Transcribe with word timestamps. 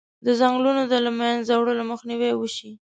د 0.25 0.27
ځنګلونو 0.39 0.81
د 0.91 0.93
له 1.05 1.11
منځه 1.19 1.51
وړلو 1.57 1.83
مخنیوی 1.91 2.31
وشي. 2.35 2.71